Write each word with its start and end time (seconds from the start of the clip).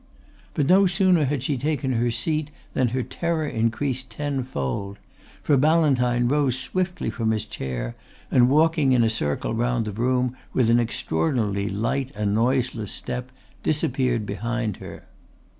But 0.55 0.65
no 0.67 0.87
sooner 0.87 1.25
had 1.25 1.43
she 1.43 1.59
taken 1.59 1.91
her 1.91 2.09
seat 2.09 2.49
than 2.73 2.87
her 2.87 3.03
terror 3.03 3.45
increased 3.47 4.09
tenfold, 4.09 4.97
for 5.43 5.57
Ballantyne 5.57 6.27
rose 6.27 6.57
swiftly 6.57 7.11
from 7.11 7.29
his 7.29 7.45
chair 7.45 7.95
and 8.31 8.49
walking 8.49 8.93
in 8.93 9.03
a 9.03 9.11
circle 9.11 9.53
round 9.53 9.85
the 9.85 9.91
room 9.91 10.35
with 10.53 10.71
an 10.71 10.79
extraordinarily 10.79 11.69
light 11.69 12.11
and 12.15 12.33
noiseless 12.33 12.91
step 12.91 13.31
disappeared 13.61 14.25
behind 14.25 14.77
her. 14.77 15.03